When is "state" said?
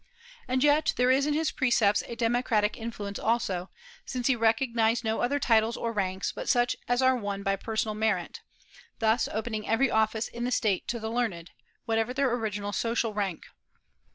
10.51-10.87